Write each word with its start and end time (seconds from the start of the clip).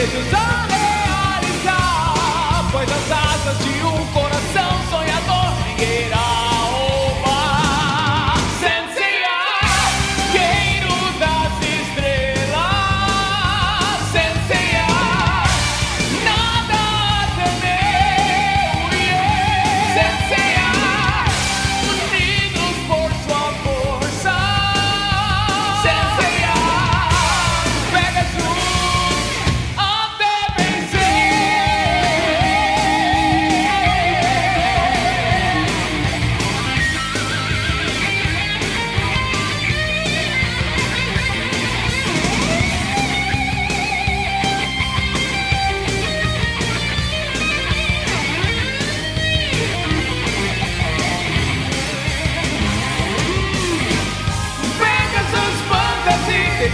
Este 0.00 0.16
Jesús. 0.16 0.39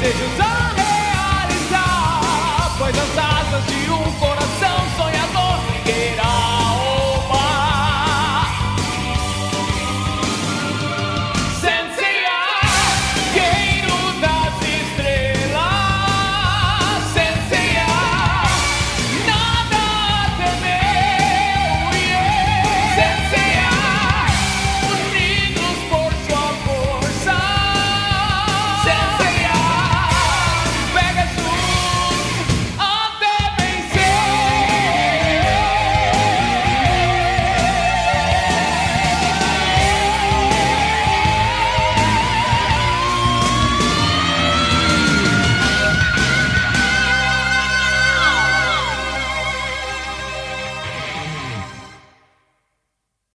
Desejos 0.00 0.40
a 0.40 0.61